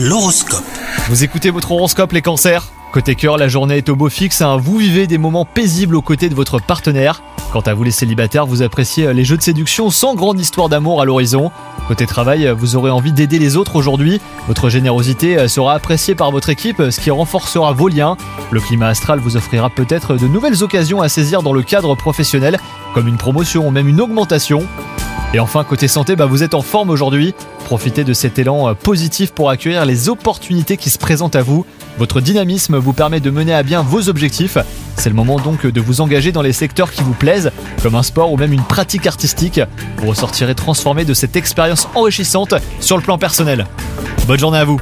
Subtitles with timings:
[0.00, 0.62] L'horoscope.
[1.08, 4.56] Vous écoutez votre horoscope les cancers Côté cœur, la journée est au beau fixe, hein.
[4.56, 7.20] vous vivez des moments paisibles aux côtés de votre partenaire.
[7.52, 11.02] Quant à vous les célibataires, vous appréciez les jeux de séduction sans grande histoire d'amour
[11.02, 11.50] à l'horizon.
[11.88, 14.20] Côté travail, vous aurez envie d'aider les autres aujourd'hui.
[14.46, 18.16] Votre générosité sera appréciée par votre équipe, ce qui renforcera vos liens.
[18.52, 22.60] Le climat astral vous offrira peut-être de nouvelles occasions à saisir dans le cadre professionnel,
[22.94, 24.62] comme une promotion ou même une augmentation.
[25.34, 27.34] Et enfin, côté santé, bah, vous êtes en forme aujourd'hui.
[27.66, 31.66] Profitez de cet élan euh, positif pour accueillir les opportunités qui se présentent à vous.
[31.98, 34.56] Votre dynamisme vous permet de mener à bien vos objectifs.
[34.96, 37.50] C'est le moment donc de vous engager dans les secteurs qui vous plaisent,
[37.82, 39.60] comme un sport ou même une pratique artistique.
[39.98, 43.66] Vous ressortirez transformé de cette expérience enrichissante sur le plan personnel.
[44.26, 44.80] Bonne journée à vous